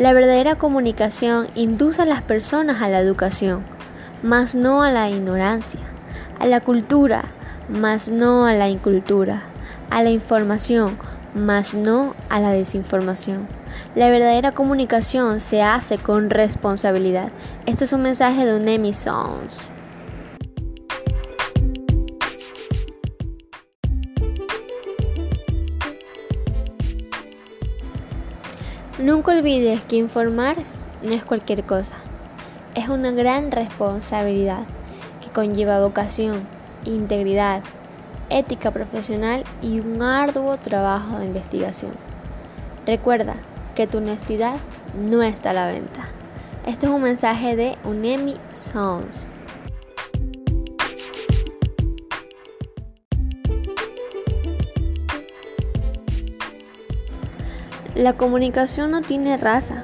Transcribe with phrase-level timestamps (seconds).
[0.00, 3.62] La verdadera comunicación induce a las personas a la educación,
[4.22, 5.80] mas no a la ignorancia,
[6.38, 7.24] a la cultura,
[7.68, 9.42] mas no a la incultura,
[9.90, 10.96] a la información,
[11.34, 13.46] mas no a la desinformación.
[13.94, 17.28] La verdadera comunicación se hace con responsabilidad.
[17.66, 19.70] Esto es un mensaje de Unemi Sons.
[29.02, 30.56] Nunca olvides que informar
[31.02, 31.94] no es cualquier cosa.
[32.74, 34.64] Es una gran responsabilidad
[35.22, 36.46] que conlleva vocación,
[36.84, 37.62] integridad,
[38.28, 41.92] ética profesional y un arduo trabajo de investigación.
[42.84, 43.36] Recuerda
[43.74, 44.56] que tu honestidad
[44.94, 46.02] no está a la venta.
[46.66, 49.26] Este es un mensaje de Unemi Sounds.
[57.96, 59.82] La comunicación no tiene raza,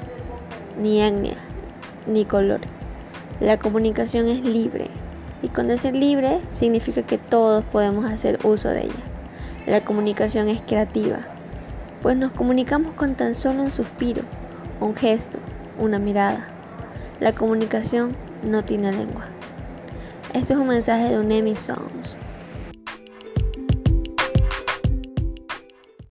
[0.80, 1.34] ni etnia,
[2.06, 2.60] ni color.
[3.40, 4.90] La comunicación es libre
[5.42, 8.94] y con ser libre significa que todos podemos hacer uso de ella.
[9.66, 11.18] La comunicación es creativa,
[12.00, 14.22] pues nos comunicamos con tan solo un suspiro,
[14.80, 15.38] un gesto,
[15.76, 16.46] una mirada.
[17.18, 19.24] La comunicación no tiene lengua.
[20.32, 22.16] Este es un mensaje de Unemi Songs.